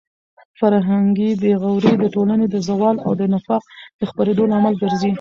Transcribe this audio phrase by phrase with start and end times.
[0.59, 3.63] فرهنګي بې غوري د ټولنې د زوال او د نفاق
[3.99, 5.09] د خپرېدو لامل ګرځي.